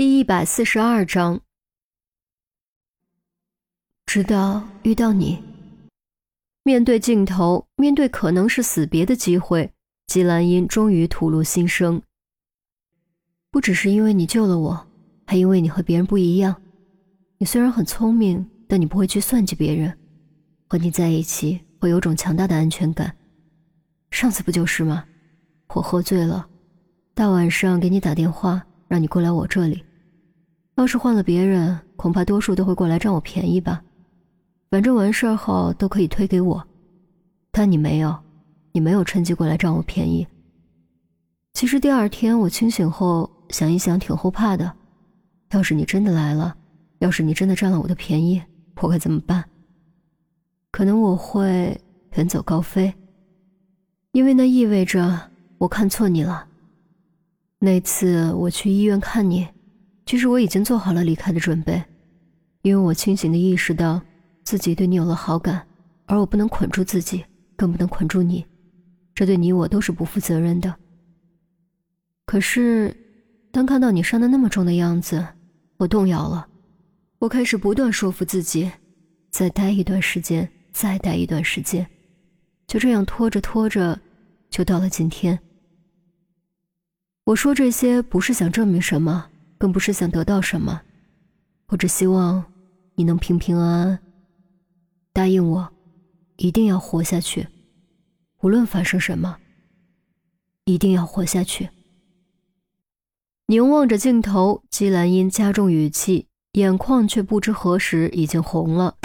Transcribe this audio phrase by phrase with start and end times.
[0.00, 1.42] 第一百四十二章，
[4.06, 5.44] 直到遇到你，
[6.62, 9.70] 面对镜头，面对可能是死别的机会，
[10.06, 12.00] 季兰英终于吐露心声。
[13.50, 14.86] 不只是因为你救了我，
[15.26, 16.62] 还因为你和别人不一样。
[17.36, 19.94] 你虽然很聪明，但你不会去算计别人。
[20.66, 23.14] 和你在一起，会有种强大的安全感。
[24.10, 25.04] 上次不就是吗？
[25.74, 26.48] 我喝醉了，
[27.12, 29.84] 大晚上给你打电话，让你过来我这里。
[30.80, 33.82] 要是换了别人，恐怕多数都会过来占我便宜吧。
[34.70, 36.66] 反正完事儿后都可以推给我，
[37.52, 38.18] 但你没有，
[38.72, 40.26] 你没有趁机过来占我便宜。
[41.52, 44.72] 其实第二天我清醒后想一想，挺后怕的。
[45.50, 46.56] 要是你真的来了，
[47.00, 48.42] 要是你真的占了我的便宜，
[48.80, 49.44] 我该怎么办？
[50.70, 51.78] 可能我会
[52.14, 52.90] 远走高飞，
[54.12, 55.28] 因为那意味着
[55.58, 56.46] 我看错你了。
[57.58, 59.46] 那次我去医院看你。
[60.10, 61.80] 其实我已经做好了离开的准备，
[62.62, 64.02] 因为我清醒的意识到
[64.42, 65.64] 自己对你有了好感，
[66.06, 68.44] 而我不能捆住自己，更不能捆住你，
[69.14, 70.74] 这对你我都是不负责任的。
[72.26, 72.92] 可是，
[73.52, 75.24] 当看到你伤得那么重的样子，
[75.76, 76.44] 我动摇了，
[77.20, 78.68] 我开始不断说服自己，
[79.30, 81.86] 再待一段时间，再待一段时间，
[82.66, 83.96] 就这样拖着拖着，
[84.50, 85.38] 就到了今天。
[87.22, 89.28] 我说这些不是想证明什么。
[89.60, 90.80] 更不是想得到什么，
[91.66, 92.42] 我只希望
[92.94, 93.98] 你能平平安安。
[95.12, 95.70] 答应我，
[96.36, 97.46] 一定要活下去，
[98.40, 99.36] 无论发生什么，
[100.64, 101.68] 一定要活下去。
[103.48, 108.96] 凝望着镜头，姬兰英加重语气，眼眶却不知何时已经红了。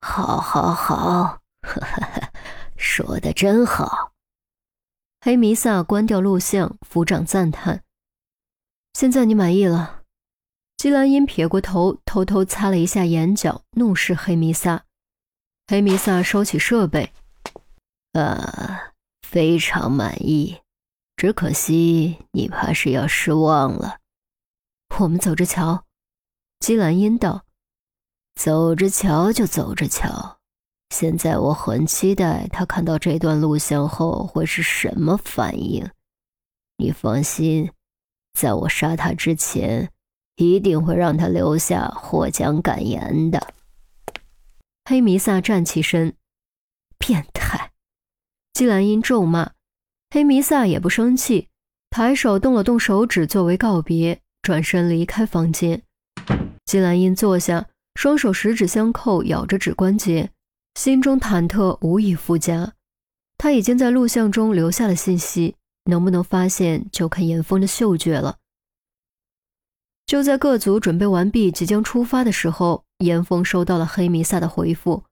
[0.00, 1.40] 好，好，好，
[2.78, 4.12] 说的真好。
[5.20, 7.81] 黑弥撒关掉录像，抚掌赞叹。
[8.94, 10.02] 现在你满意了？
[10.76, 14.84] 姬兰英撇过头，偷偷擦了一下眼角，怒视黑弥撒。
[15.66, 17.12] 黑弥撒收起设备，
[18.12, 18.92] 呃，
[19.22, 20.60] 非常满意。
[21.16, 23.98] 只可惜你怕是要失望了。
[24.98, 25.84] 我们走着瞧。
[26.58, 27.44] 姬兰英道
[28.34, 30.38] ：“走着瞧就走着瞧。
[30.90, 35.88] 现在我很期待他看到这段录像后会是什么反应。
[36.76, 37.72] 你放心。”
[38.32, 39.90] 在我杀他之前，
[40.36, 43.54] 一定会让他留下获奖感言的。
[44.84, 46.14] 黑弥撒站起身，
[46.98, 47.70] 变态！
[48.52, 49.52] 季兰英咒骂。
[50.10, 51.48] 黑弥撒也不生气，
[51.90, 55.82] 抬手动了动手指作为告别，转身离开房间。
[56.64, 60.30] 季兰英坐下，双手十指相扣，咬着指关节，
[60.74, 62.72] 心中忐忑无以复加。
[63.38, 65.56] 他已经在录像中留下了信息。
[65.84, 68.36] 能不能发现，就看严峰的嗅觉了。
[70.06, 75.04] 就在各组准备完毕，即将出发的时候，严峰收到了黑弥撒的回复。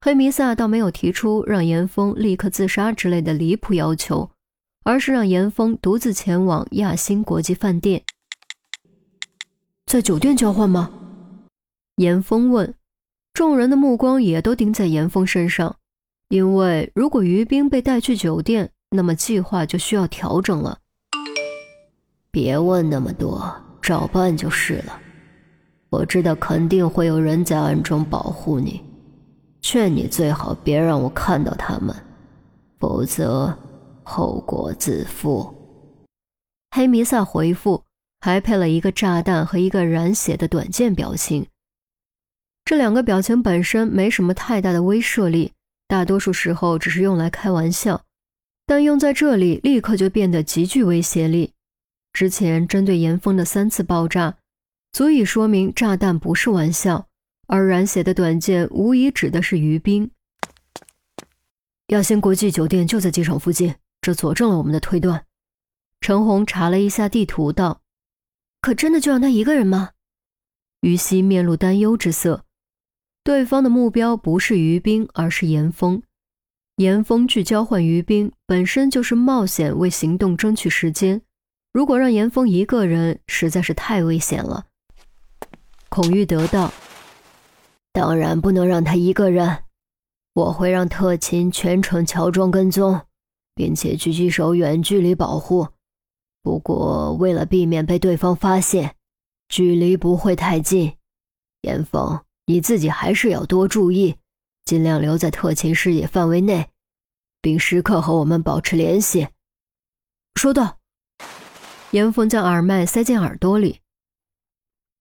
[0.00, 4.30] 黑弥撒倒没有提出让严峰立刻自杀之类的离谱要求，
[4.82, 8.04] 而是让严峰独自前往亚星国际饭店。
[9.86, 10.90] 在酒店交换吗？
[11.96, 12.74] 严峰问。
[13.32, 15.78] 众人的目光也都盯在严峰身上，
[16.28, 18.73] 因为如果于冰被带去酒店。
[18.94, 20.78] 那么计划就需要调整了。
[22.30, 25.00] 别问那么多，照办就是了。
[25.90, 28.80] 我知道肯定会有人在暗中保护你，
[29.60, 31.94] 劝你最好别让我看到他们，
[32.78, 33.52] 否则
[34.04, 35.52] 后果自负。
[36.70, 37.82] 黑弥撒回复，
[38.20, 41.46] 还配了一个炸弹和一个染血的短剑表情。
[42.64, 45.52] 这两个表情本身没什么太大的威慑力，
[45.88, 48.00] 大多数时候只是用来开玩笑。
[48.66, 51.52] 但用在这里，立刻就变得极具威胁力。
[52.12, 54.36] 之前针对严峰的三次爆炸，
[54.92, 57.08] 足以说明炸弹不是玩笑，
[57.46, 60.10] 而染血的短剑无疑指的是于冰。
[61.88, 65.26] 亚星国际酒店就在机场附近，这佐证了我们的推断。
[66.00, 67.82] 陈红查了一下地图，道
[68.62, 69.90] ：“可真的就让他一个人吗？”
[70.80, 72.44] 于西面露担忧之色。
[73.22, 76.02] 对方的目标不是于冰，而是严峰。
[76.76, 81.22] 严峰去交换于冰，本身就是冒险，为行动争取时间。
[81.72, 84.66] 如果让严峰一个人，实在是太危险了。
[85.88, 86.72] 孔玉得道，
[87.92, 89.64] 当然不能让他一个人。
[90.34, 93.02] 我会让特勤全程乔装跟踪，
[93.54, 95.68] 并且狙击手远距离保护。
[96.42, 98.96] 不过为了避免被对方发现，
[99.48, 100.94] 距离不会太近。
[101.62, 104.16] 严峰，你自己还是要多注意。
[104.64, 106.70] 尽量留在特勤视野范围内，
[107.40, 109.28] 并时刻和我们保持联系。
[110.34, 110.78] 收到。
[111.90, 113.80] 严峰将耳麦塞进耳朵里。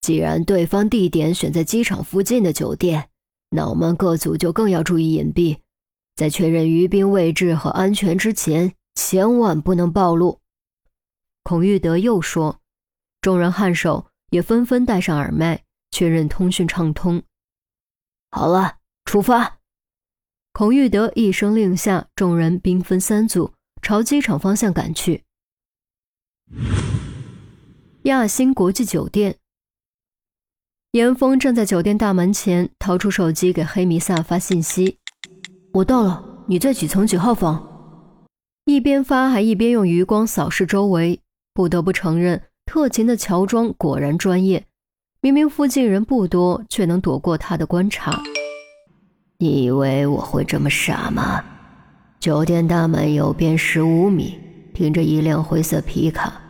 [0.00, 3.10] 既然对方地点选在机场附近的酒店，
[3.50, 5.58] 那我们各组就更要注意隐蔽，
[6.16, 10.40] 在确认于兵位置和安全之前，千万不能暴露。
[11.42, 12.58] 孔玉德又说，
[13.20, 17.22] 众人颔首，也纷纷戴上耳麦，确认通讯畅通。
[18.30, 18.77] 好了，
[19.08, 19.60] 出发！
[20.52, 25.24] 孔玉德一声令下，众人兵分三组，朝机场方向赶去。
[28.02, 29.38] 亚星国际酒店，
[30.90, 34.98] 严峰站在酒店大门前，掏出手机给黑弥撒发信息
[35.72, 37.66] ：“我到了，你在几层几号房？”
[38.66, 41.18] 一边发还一边用余光扫视周围。
[41.54, 44.66] 不得不承认，特勤的乔装果然专业。
[45.22, 48.22] 明明附近人不多，却能躲过他的观察。
[49.40, 51.44] 你以为我会这么傻吗？
[52.18, 54.36] 酒店大门右边十五米
[54.74, 56.40] 停着一辆灰色皮卡。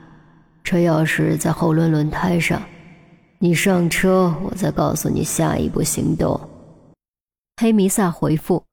[0.64, 2.62] 车钥匙在后轮轮胎上，
[3.40, 6.40] 你上车，我再告诉你下一步行动。
[7.60, 8.64] 黑弥撒回复：“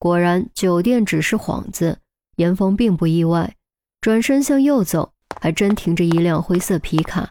[0.00, 1.98] 果然，酒店只是幌子。”
[2.34, 3.54] 严峰并不意外，
[4.00, 7.30] 转身向右走，还真停着一辆灰色皮卡。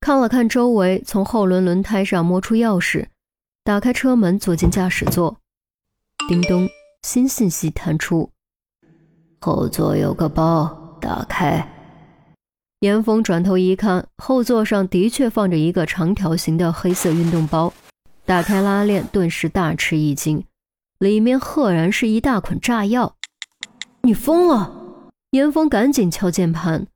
[0.00, 3.04] 看了看周围，从后轮轮胎上摸出钥匙，
[3.68, 5.36] 打开车门，坐进驾驶座。
[6.26, 6.66] 叮咚，
[7.02, 8.30] 新信息弹出：
[9.42, 11.70] 后座有个包，打开。
[12.80, 17.70] 严峰转头一看，后座上的确放着一个长条形的黑色运动包。
[18.24, 20.42] 打开拉链，顿时大吃一惊，
[20.98, 23.16] 里面赫然是一大捆炸药！
[24.00, 25.10] 你疯了！
[25.32, 26.86] 严峰赶紧敲键盘。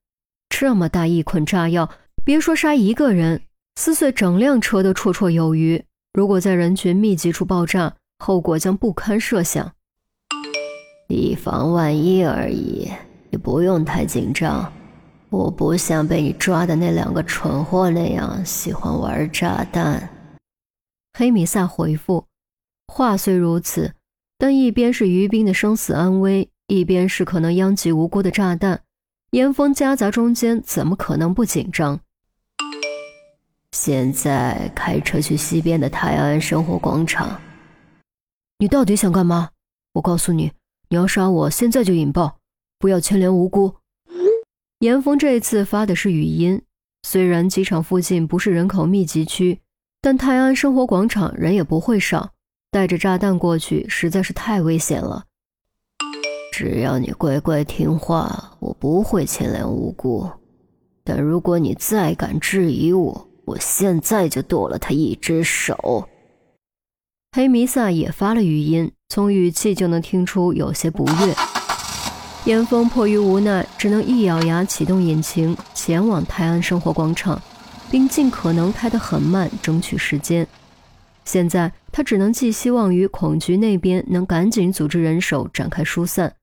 [0.49, 1.91] 这么大一捆炸药，
[2.25, 3.43] 别说杀一个人，
[3.75, 5.85] 撕碎整辆车都绰绰有余。
[6.15, 9.73] 如果在人群密集处爆炸，后果将不堪设想。
[11.09, 12.91] 以防万一而已，
[13.31, 14.71] 你不用太紧张。
[15.31, 20.11] 我不像被你抓的那两个蠢货那样喜欢玩炸弹。
[21.19, 22.27] 黑米撒回复
[22.93, 23.95] ：“话虽如此，
[24.37, 28.83] 但一边是于兵的生死安危，一边是可能殃及无辜的炸弹，
[29.31, 32.01] 严峰夹杂中间，怎么可能不紧张？”
[33.73, 37.41] 现在开车去西边的泰安生活广场。
[38.59, 39.51] 你到底想干嘛？
[39.95, 40.53] 我告诉你，
[40.89, 42.39] 你要杀我，现在就引爆，
[42.79, 43.75] 不要牵连无辜。
[44.81, 46.63] 严峰这一次发的是语音，
[47.03, 49.61] 虽然机场附近不是人口密集区，
[50.01, 52.31] 但泰安生活广场人也不会少，
[52.71, 55.25] 带着炸弹过去实在是太危险了。
[56.53, 60.31] 只要你乖乖听话，我不会牵连无辜。
[61.03, 66.09] 但如果你再敢质疑我，我现在就剁了他一只手。
[67.33, 71.35] 黑弥撒也发了语音，从语气就能听出有些不悦。
[72.45, 77.41] 严峰迫于无奈，只能一咬牙启动引擎，前往泰安生活广场，
[77.91, 80.47] 并尽可能开得很慢，争取时间。
[81.25, 86.35] 现在他只能寄希望于孔局那边能赶紧组织人手展开疏散，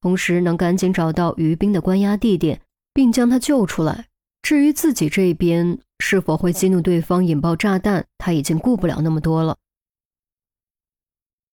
[0.00, 2.60] 同时能赶紧找到于兵的关押地点，
[2.94, 4.06] 并将他救出来。
[4.48, 9.58] 至于自己这边是否会激怒对方引爆炸弹，他已经顾不了那么多了。